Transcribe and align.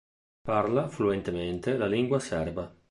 Parla 0.41 0.87
fluentemente 0.87 1.77
la 1.77 1.85
lingua 1.85 2.17
serba. 2.19 2.73